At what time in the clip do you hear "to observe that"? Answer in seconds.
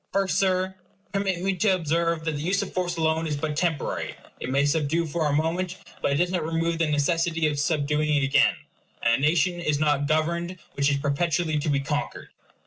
1.57-2.31